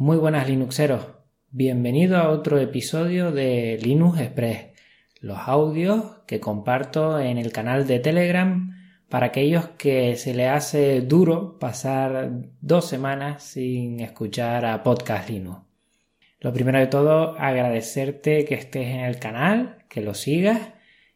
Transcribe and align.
Muy 0.00 0.16
buenas 0.16 0.48
Linuxeros, 0.48 1.08
bienvenido 1.50 2.16
a 2.16 2.30
otro 2.30 2.58
episodio 2.58 3.32
de 3.32 3.78
Linux 3.82 4.18
Express, 4.18 4.68
los 5.20 5.36
audios 5.40 6.22
que 6.26 6.40
comparto 6.40 7.20
en 7.20 7.36
el 7.36 7.52
canal 7.52 7.86
de 7.86 7.98
Telegram 7.98 8.74
para 9.10 9.26
aquellos 9.26 9.68
que 9.76 10.16
se 10.16 10.32
les 10.32 10.48
hace 10.48 11.02
duro 11.02 11.58
pasar 11.58 12.30
dos 12.62 12.86
semanas 12.86 13.42
sin 13.42 14.00
escuchar 14.00 14.64
a 14.64 14.82
Podcast 14.82 15.28
Linux. 15.28 15.66
Lo 16.40 16.54
primero 16.54 16.78
de 16.78 16.86
todo, 16.86 17.38
agradecerte 17.38 18.46
que 18.46 18.54
estés 18.54 18.86
en 18.86 19.00
el 19.00 19.18
canal, 19.18 19.84
que 19.90 20.00
lo 20.00 20.14
sigas 20.14 20.60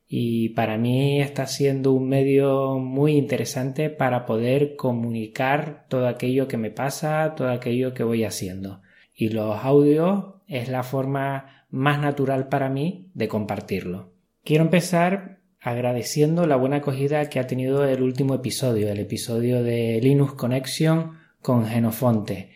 y 0.07 0.50
para 0.50 0.77
mí 0.77 1.21
está 1.21 1.46
siendo 1.46 1.93
un 1.93 2.09
medio 2.09 2.79
muy 2.79 3.16
interesante 3.16 3.91
para 3.91 4.27
poder 4.27 4.77
comunicar 4.77 5.86
todo 5.89 6.07
aquello 6.07 6.46
que 6.46 6.57
me 6.57 6.71
pasa, 6.71 7.34
todo 7.36 7.48
aquello 7.48 7.95
que 7.95 8.04
voy 8.04 8.25
haciendo. 8.25 8.82
Y 9.14 9.30
los 9.30 9.64
audios 9.64 10.35
es 10.46 10.68
la 10.68 10.82
forma 10.82 11.67
más 11.71 12.00
natural 12.00 12.49
para 12.49 12.68
mí 12.68 13.11
de 13.14 13.29
compartirlo. 13.29 14.13
Quiero 14.44 14.64
empezar 14.64 15.40
agradeciendo 15.61 16.46
la 16.46 16.57
buena 16.57 16.77
acogida 16.77 17.29
que 17.30 17.41
ha 17.41 17.46
tenido 17.46 17.86
el 17.86 18.02
último 18.02 18.35
episodio, 18.35 18.91
el 18.91 19.00
episodio 19.00 19.63
de 19.63 19.99
Linux 20.02 20.35
Connection 20.35 21.13
con 21.41 21.66
Genofonte 21.66 22.50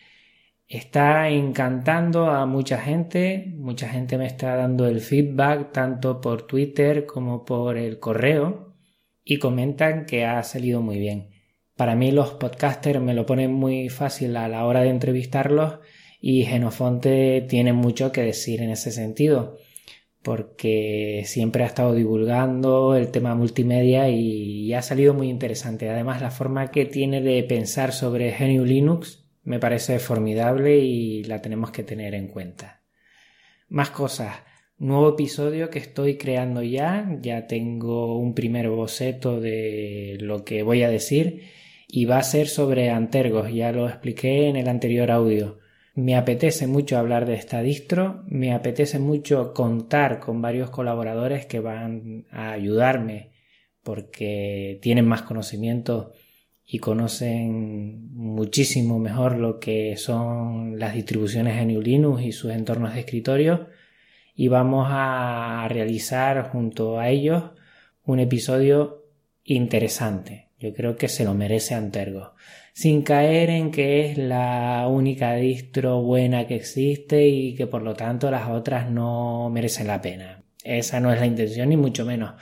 está 0.69 1.31
encantando 1.31 2.27
a 2.31 2.45
mucha 2.47 2.79
gente, 2.79 3.53
mucha 3.57 3.89
gente 3.89 4.19
me 4.19 4.27
está 4.27 4.55
dando 4.57 4.87
el 4.87 5.01
feedback 5.01 5.73
tanto 5.73 6.21
por 6.21 6.47
Twitter 6.47 7.07
como 7.07 7.45
por 7.45 7.79
el 7.79 7.99
correo 7.99 8.77
y 9.25 9.39
comentan 9.39 10.05
que 10.07 10.25
ha 10.27 10.43
salido 10.43 10.83
muy 10.83 10.99
bien. 10.99 11.31
Para 11.77 11.95
mí 11.95 12.11
los 12.13 12.33
podcasters 12.33 13.01
me 13.01 13.15
lo 13.15 13.25
ponen 13.25 13.53
muy 13.53 13.89
fácil 13.89 14.37
a 14.37 14.49
la 14.49 14.67
hora 14.67 14.83
de 14.83 14.91
entrevistarlos 14.91 15.79
y 16.21 16.45
Genofonte 16.45 17.47
tiene 17.49 17.73
mucho 17.73 18.13
que 18.13 18.23
decir 18.23 18.61
en 18.61 18.71
ese 18.71 18.91
sentido 18.91 19.57
porque 20.23 21.23
siempre 21.25 21.63
ha 21.63 21.67
estado 21.67 21.95
divulgando 21.95 22.95
el 22.97 23.11
tema 23.11 23.35
multimedia 23.35 24.11
y, 24.11 24.75
ha 24.75 24.83
salido 24.83 25.15
muy 25.15 25.31
interesante. 25.31 25.89
Además, 25.89 26.21
la 26.21 26.31
forma 26.31 26.71
que 26.71 26.85
tiene 26.85 27.23
de 27.23 27.43
pensar 27.45 27.93
sobre 27.93 28.37
GNU 28.39 28.65
Linux 28.65 29.28
me 29.49 29.59
parece 29.59 29.99
formidable 29.99 30.77
y 30.79 31.25
la 31.25 31.41
tenemos 31.41 31.71
que 31.71 31.83
tener 31.83 32.15
en 32.15 32.29
cuenta. 32.29 32.83
Más 33.71 33.89
cosas. 33.89 34.43
Nuevo 34.77 35.09
episodio 35.09 35.71
que 35.71 35.79
estoy 35.79 36.19
creando 36.19 36.63
ya. 36.63 37.17
Ya 37.23 37.47
tengo 37.47 38.19
un 38.19 38.35
primer 38.35 38.69
boceto 38.69 39.41
de 39.41 40.19
lo 40.21 40.45
que 40.45 40.63
voy 40.63 40.83
a 40.83 40.91
decir 40.91 41.45
y 41.89 42.05
va 42.05 42.19
a 42.19 42.25
ser 42.25 42.47
sobre 42.47 42.91
Antergos. 42.91 43.51
Ya 43.51 43.73
lo 43.73 43.89
expliqué 43.89 44.49
en 44.49 44.57
el 44.57 44.69
anterior 44.69 45.11
audio. 45.11 45.61
Me 45.95 46.15
apetece 46.15 46.67
mucho 46.67 46.99
hablar 46.99 47.25
de 47.25 47.35
esta 47.37 47.63
distro, 47.63 48.25
me 48.27 48.53
apetece 48.53 48.99
mucho 48.99 49.55
contar 49.55 50.21
con 50.21 50.43
varios 50.43 50.69
colaboradores 50.69 51.47
que 51.47 51.61
van 51.61 52.27
a 52.31 52.53
ayudarme 52.53 53.31
porque 53.83 54.79
tienen 54.83 55.09
más 55.09 55.23
conocimiento 55.23 56.13
y 56.71 56.81
conocen 56.81 58.15
muchísimo 58.15 58.99
mejor 58.99 59.39
lo 59.39 59.59
que 59.59 59.97
son 59.97 60.79
las 60.79 60.95
distribuciones 60.95 61.59
GNU 61.59 61.81
Linux 61.81 62.23
y 62.23 62.33
sus 62.33 62.53
entornos 62.53 62.93
de 62.93 63.01
escritorio 63.01 63.69
y 64.35 64.49
vamos 64.49 64.87
a 64.91 65.67
realizar 65.71 66.51
junto 66.51 67.01
a 67.01 67.09
ellos 67.09 67.43
un 68.05 68.21
episodio 68.21 69.07
interesante. 69.45 70.51
Yo 70.59 70.75
creo 70.75 70.97
que 70.97 71.09
se 71.09 71.25
lo 71.25 71.33
merece 71.33 71.75
Antergo. 71.75 72.35
Sin 72.75 73.01
caer 73.01 73.49
en 73.49 73.71
que 73.71 74.05
es 74.05 74.19
la 74.19 74.87
única 74.91 75.37
distro 75.37 76.03
buena 76.03 76.47
que 76.47 76.57
existe 76.57 77.29
y 77.29 77.55
que 77.55 77.67
por 77.67 77.81
lo 77.81 77.95
tanto 77.95 78.31
las 78.31 78.51
otras 78.51 78.91
no 78.91 79.49
merecen 79.49 79.87
la 79.87 80.03
pena. 80.03 80.45
Esa 80.63 81.01
no 81.01 81.11
es 81.13 81.19
la 81.19 81.27
intención 81.27 81.71
ni 81.71 81.79
mucho 81.79 82.05
menos 82.05 82.35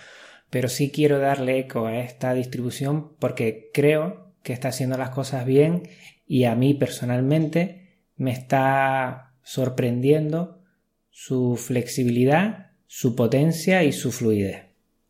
pero 0.51 0.69
sí 0.69 0.91
quiero 0.91 1.19
darle 1.19 1.59
eco 1.59 1.87
a 1.87 1.99
esta 1.99 2.35
distribución 2.35 3.15
porque 3.19 3.71
creo 3.73 4.26
que 4.47 4.53
está 4.53 4.69
haciendo 4.69 4.97
las 4.97 5.11
cosas 5.11 5.45
bien 5.45 5.83
y 6.25 6.45
a 6.45 6.55
mí 6.55 6.73
personalmente 6.73 7.99
me 8.15 8.31
está 8.31 9.35
sorprendiendo 9.43 10.63
su 11.11 11.57
flexibilidad, 11.57 12.71
su 12.87 13.17
potencia 13.17 13.83
y 13.83 13.91
su 13.91 14.13
fluidez. 14.13 14.67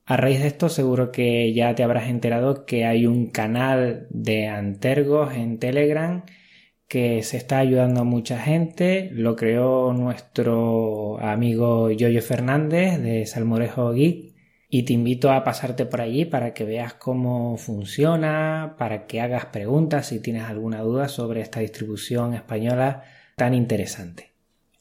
A 0.06 0.16
raíz 0.16 0.40
de 0.40 0.46
esto 0.46 0.70
seguro 0.70 1.12
que 1.12 1.52
ya 1.52 1.74
te 1.74 1.82
habrás 1.82 2.08
enterado 2.08 2.64
que 2.64 2.86
hay 2.86 3.04
un 3.04 3.26
canal 3.26 4.06
de 4.08 4.46
Antergos 4.46 5.34
en 5.34 5.58
Telegram 5.58 6.24
que 6.88 7.22
se 7.22 7.36
está 7.36 7.58
ayudando 7.58 8.00
a 8.00 8.04
mucha 8.04 8.38
gente. 8.38 9.10
Lo 9.12 9.36
creó 9.36 9.92
nuestro 9.92 11.20
amigo 11.20 11.90
Yoyo 11.90 12.22
Fernández 12.22 13.02
de 13.02 13.26
Salmorejo 13.26 13.92
Geek 13.92 14.35
y 14.76 14.82
te 14.82 14.92
invito 14.92 15.32
a 15.32 15.42
pasarte 15.42 15.86
por 15.86 16.02
allí 16.02 16.26
para 16.26 16.52
que 16.52 16.64
veas 16.64 16.92
cómo 16.92 17.56
funciona, 17.56 18.74
para 18.76 19.06
que 19.06 19.22
hagas 19.22 19.46
preguntas 19.46 20.08
si 20.08 20.20
tienes 20.20 20.42
alguna 20.42 20.82
duda 20.82 21.08
sobre 21.08 21.40
esta 21.40 21.60
distribución 21.60 22.34
española 22.34 23.02
tan 23.36 23.54
interesante. 23.54 24.34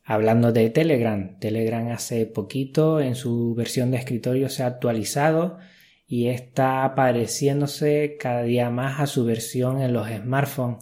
Hablando 0.03 0.51
de 0.51 0.69
Telegram, 0.69 1.39
Telegram 1.39 1.87
hace 1.93 2.25
poquito 2.25 2.99
en 2.99 3.15
su 3.15 3.55
versión 3.55 3.89
de 3.89 3.95
escritorio 3.95 4.49
se 4.49 4.63
ha 4.63 4.67
actualizado 4.67 5.59
y 6.05 6.27
está 6.27 6.93
pareciéndose 6.93 8.17
cada 8.19 8.43
día 8.43 8.69
más 8.69 8.99
a 8.99 9.07
su 9.07 9.23
versión 9.23 9.81
en 9.81 9.93
los 9.93 10.09
smartphones. 10.09 10.79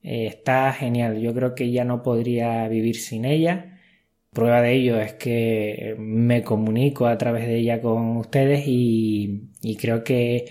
Eh, 0.00 0.26
está 0.26 0.72
genial, 0.72 1.18
yo 1.18 1.34
creo 1.34 1.56
que 1.56 1.72
ya 1.72 1.82
no 1.82 2.04
podría 2.04 2.68
vivir 2.68 3.00
sin 3.00 3.24
ella 3.24 3.73
Prueba 4.34 4.62
de 4.62 4.72
ello 4.72 5.00
es 5.00 5.12
que 5.14 5.94
me 5.96 6.42
comunico 6.42 7.06
a 7.06 7.16
través 7.18 7.46
de 7.46 7.56
ella 7.58 7.80
con 7.80 8.16
ustedes 8.16 8.64
y, 8.66 9.48
creo 9.80 10.02
que 10.02 10.46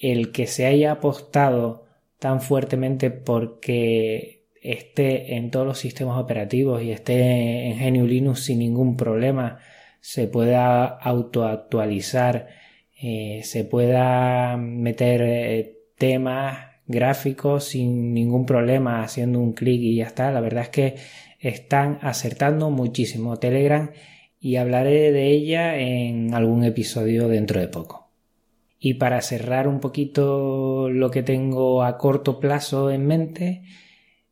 el 0.00 0.32
que 0.32 0.46
se 0.46 0.64
haya 0.64 0.92
apostado 0.92 1.84
tan 2.18 2.40
fuertemente 2.40 3.10
porque 3.10 4.46
esté 4.62 5.36
en 5.36 5.50
todos 5.50 5.66
los 5.66 5.78
sistemas 5.78 6.18
operativos 6.18 6.82
y 6.82 6.92
esté 6.92 7.66
en 7.66 7.94
GNU 7.94 8.06
Linux 8.06 8.44
sin 8.44 8.58
ningún 8.60 8.96
problema, 8.96 9.58
se 10.00 10.26
pueda 10.26 10.86
autoactualizar, 10.86 12.48
eh, 13.02 13.42
se 13.44 13.64
pueda 13.64 14.56
meter 14.56 15.22
eh, 15.22 15.78
temas 15.98 16.70
gráficos 16.86 17.64
sin 17.64 18.14
ningún 18.14 18.46
problema 18.46 19.02
haciendo 19.02 19.40
un 19.40 19.52
clic 19.52 19.80
y 19.82 19.96
ya 19.96 20.06
está. 20.06 20.32
La 20.32 20.40
verdad 20.40 20.64
es 20.64 20.68
que 20.70 20.96
están 21.40 21.98
acertando 22.02 22.70
muchísimo 22.70 23.38
Telegram 23.38 23.90
y 24.38 24.56
hablaré 24.56 25.10
de 25.10 25.28
ella 25.28 25.78
en 25.78 26.34
algún 26.34 26.64
episodio 26.64 27.28
dentro 27.28 27.60
de 27.60 27.68
poco. 27.68 28.10
Y 28.78 28.94
para 28.94 29.20
cerrar 29.20 29.68
un 29.68 29.80
poquito 29.80 30.88
lo 30.88 31.10
que 31.10 31.22
tengo 31.22 31.82
a 31.82 31.98
corto 31.98 32.40
plazo 32.40 32.90
en 32.90 33.06
mente, 33.06 33.62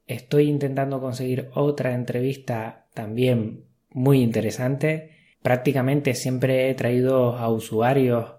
estoy 0.07 0.49
intentando 0.49 1.01
conseguir 1.01 1.51
otra 1.55 1.95
entrevista 1.95 2.87
también 2.95 3.65
muy 3.91 4.23
interesante. 4.23 5.11
Prácticamente 5.43 6.15
siempre 6.15 6.71
he 6.71 6.75
traído 6.75 7.37
a 7.37 7.51
usuarios 7.51 8.37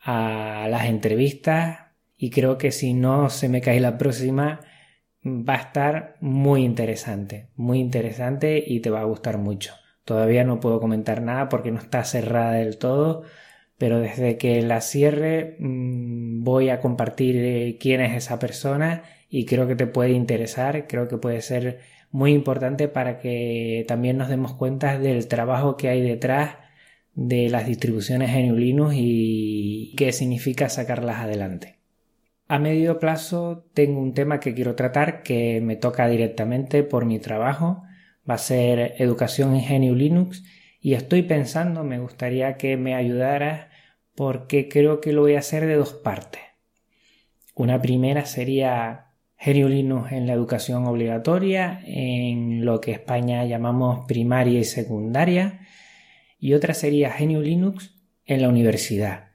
a 0.00 0.66
las 0.70 0.86
entrevistas 0.86 1.78
y 2.16 2.30
creo 2.30 2.56
que 2.56 2.72
si 2.72 2.94
no 2.94 3.30
se 3.30 3.48
me 3.48 3.60
cae 3.60 3.80
la 3.80 3.98
próxima 3.98 4.60
va 5.24 5.54
a 5.54 5.62
estar 5.62 6.16
muy 6.20 6.64
interesante, 6.64 7.48
muy 7.56 7.78
interesante 7.80 8.62
y 8.66 8.80
te 8.80 8.90
va 8.90 9.00
a 9.00 9.04
gustar 9.04 9.38
mucho. 9.38 9.74
Todavía 10.04 10.44
no 10.44 10.60
puedo 10.60 10.80
comentar 10.80 11.22
nada 11.22 11.48
porque 11.48 11.70
no 11.70 11.78
está 11.78 12.04
cerrada 12.04 12.52
del 12.54 12.78
todo, 12.78 13.22
pero 13.78 14.00
desde 14.00 14.36
que 14.38 14.62
la 14.62 14.80
cierre 14.80 15.56
mm, 15.58 16.42
voy 16.44 16.70
a 16.70 16.80
compartir 16.80 17.36
eh, 17.36 17.78
quién 17.80 18.00
es 18.00 18.16
esa 18.16 18.38
persona 18.38 19.04
y 19.28 19.46
creo 19.46 19.66
que 19.68 19.76
te 19.76 19.86
puede 19.86 20.10
interesar, 20.12 20.86
creo 20.88 21.08
que 21.08 21.18
puede 21.18 21.40
ser 21.42 21.80
muy 22.10 22.32
importante 22.32 22.88
para 22.88 23.18
que 23.18 23.84
también 23.88 24.18
nos 24.18 24.28
demos 24.28 24.54
cuenta 24.54 24.98
del 24.98 25.28
trabajo 25.28 25.76
que 25.76 25.88
hay 25.88 26.02
detrás 26.02 26.56
de 27.14 27.48
las 27.48 27.66
distribuciones 27.66 28.30
en 28.36 28.56
Linux 28.56 28.94
y 28.96 29.94
qué 29.96 30.12
significa 30.12 30.68
sacarlas 30.68 31.18
adelante. 31.20 31.81
A 32.52 32.58
medio 32.58 32.98
plazo 32.98 33.64
tengo 33.72 33.98
un 33.98 34.12
tema 34.12 34.38
que 34.38 34.52
quiero 34.52 34.74
tratar 34.74 35.22
que 35.22 35.62
me 35.62 35.74
toca 35.74 36.06
directamente 36.06 36.82
por 36.82 37.06
mi 37.06 37.18
trabajo. 37.18 37.82
Va 38.28 38.34
a 38.34 38.38
ser 38.52 38.94
educación 38.98 39.56
en 39.56 39.64
GNU 39.64 39.94
Linux 39.94 40.44
y 40.78 40.92
estoy 40.92 41.22
pensando, 41.22 41.82
me 41.82 41.98
gustaría 41.98 42.58
que 42.58 42.76
me 42.76 42.94
ayudaras 42.94 43.68
porque 44.14 44.68
creo 44.68 45.00
que 45.00 45.14
lo 45.14 45.22
voy 45.22 45.36
a 45.36 45.38
hacer 45.38 45.64
de 45.64 45.76
dos 45.76 45.94
partes. 45.94 46.42
Una 47.54 47.80
primera 47.80 48.26
sería 48.26 49.14
GNU 49.42 49.68
Linux 49.68 50.12
en 50.12 50.26
la 50.26 50.34
educación 50.34 50.84
obligatoria, 50.84 51.80
en 51.86 52.66
lo 52.66 52.82
que 52.82 52.92
España 52.92 53.46
llamamos 53.46 54.04
primaria 54.06 54.60
y 54.60 54.64
secundaria, 54.64 55.60
y 56.38 56.52
otra 56.52 56.74
sería 56.74 57.16
GNU 57.18 57.40
Linux 57.40 57.94
en 58.26 58.42
la 58.42 58.50
universidad 58.50 59.31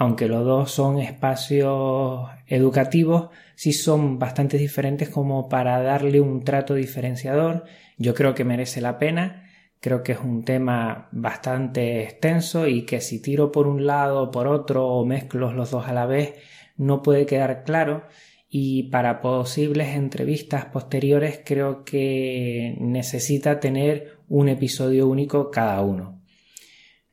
aunque 0.00 0.28
los 0.28 0.44
dos 0.44 0.70
son 0.70 1.00
espacios 1.00 2.30
educativos, 2.46 3.30
sí 3.56 3.72
son 3.72 4.20
bastante 4.20 4.56
diferentes 4.56 5.08
como 5.08 5.48
para 5.48 5.82
darle 5.82 6.20
un 6.20 6.44
trato 6.44 6.74
diferenciador. 6.74 7.64
Yo 7.96 8.14
creo 8.14 8.32
que 8.32 8.44
merece 8.44 8.80
la 8.80 8.96
pena. 9.00 9.50
Creo 9.80 10.04
que 10.04 10.12
es 10.12 10.20
un 10.20 10.44
tema 10.44 11.08
bastante 11.10 12.04
extenso 12.04 12.68
y 12.68 12.82
que 12.82 13.00
si 13.00 13.20
tiro 13.20 13.50
por 13.50 13.66
un 13.66 13.86
lado 13.86 14.22
o 14.22 14.30
por 14.30 14.46
otro 14.46 14.86
o 14.86 15.04
mezclo 15.04 15.52
los 15.52 15.72
dos 15.72 15.88
a 15.88 15.92
la 15.92 16.06
vez 16.06 16.36
no 16.76 17.02
puede 17.02 17.26
quedar 17.26 17.64
claro 17.64 18.04
y 18.48 18.84
para 18.84 19.20
posibles 19.20 19.96
entrevistas 19.96 20.66
posteriores 20.66 21.40
creo 21.44 21.84
que 21.84 22.76
necesita 22.80 23.58
tener 23.58 24.18
un 24.28 24.48
episodio 24.48 25.08
único 25.08 25.50
cada 25.50 25.82
uno. 25.82 26.17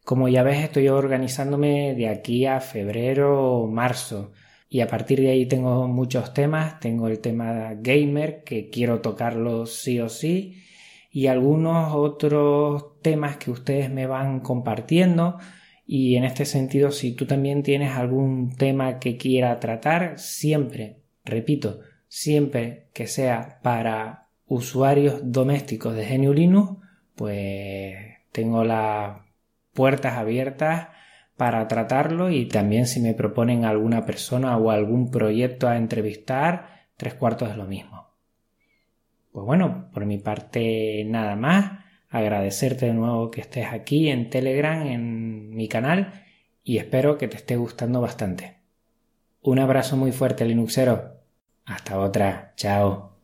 Como 0.06 0.30
ya 0.30 0.44
ves, 0.44 0.64
estoy 0.64 0.88
organizándome 0.88 1.96
de 1.96 2.08
aquí 2.10 2.46
a 2.46 2.62
febrero 2.62 3.62
o 3.64 3.68
marzo. 3.68 4.34
Y 4.70 4.82
a 4.82 4.88
partir 4.88 5.20
de 5.20 5.32
ahí 5.32 5.48
tengo 5.48 5.88
muchos 5.88 6.32
temas. 6.32 6.80
Tengo 6.80 7.08
el 7.08 7.20
tema 7.20 7.74
gamer, 7.74 8.44
que 8.44 8.70
quiero 8.70 9.02
tocarlo 9.02 9.66
sí 9.66 10.00
o 10.00 10.08
sí. 10.08 10.62
Y 11.10 11.26
algunos 11.26 11.96
otros 11.96 13.02
temas 13.02 13.38
que 13.38 13.50
ustedes 13.50 13.90
me 13.90 14.06
van 14.06 14.42
compartiendo. 14.42 15.40
Y 15.88 16.18
en 16.18 16.24
este 16.24 16.46
sentido, 16.46 16.92
si 16.92 17.14
tú 17.14 17.26
también 17.26 17.64
tienes 17.64 17.94
algún 17.94 18.56
tema 18.56 19.00
que 19.00 19.18
quiera 19.18 19.60
tratar, 19.60 20.20
siempre, 20.20 21.00
repito, 21.24 21.80
siempre 22.08 22.90
que 22.94 23.08
sea 23.08 23.60
para 23.64 24.28
usuarios 24.46 25.20
domésticos 25.24 25.96
de 25.96 26.06
GNU 26.06 26.32
Linux, 26.34 26.78
pues 27.16 27.96
tengo 28.32 28.64
la 28.64 29.25
puertas 29.76 30.14
abiertas 30.14 30.88
para 31.38 31.68
tratarlo 31.68 32.32
y 32.32 32.48
también 32.48 32.88
si 32.88 33.00
me 33.00 33.14
proponen 33.14 33.66
alguna 33.66 34.06
persona 34.06 34.58
o 34.58 34.72
algún 34.72 35.12
proyecto 35.12 35.68
a 35.68 35.78
entrevistar, 35.78 36.88
tres 36.98 37.14
cuartos 37.14 37.50
de 37.50 37.58
lo 37.58 37.66
mismo. 37.66 38.08
Pues 39.32 39.46
bueno, 39.46 39.90
por 39.94 40.06
mi 40.06 40.18
parte 40.18 41.04
nada 41.06 41.36
más, 41.36 41.84
agradecerte 42.10 42.86
de 42.86 42.94
nuevo 42.94 43.30
que 43.32 43.42
estés 43.42 43.68
aquí 43.68 44.10
en 44.10 44.30
Telegram, 44.30 44.88
en 44.88 45.50
mi 45.54 45.68
canal, 45.68 46.24
y 46.64 46.78
espero 46.78 47.18
que 47.18 47.28
te 47.28 47.36
esté 47.36 47.58
gustando 47.58 48.00
bastante. 48.00 48.56
Un 49.42 49.60
abrazo 49.60 49.98
muy 49.98 50.12
fuerte, 50.12 50.46
Linuxero. 50.46 51.20
Hasta 51.66 52.00
otra. 52.00 52.54
Chao. 52.56 53.15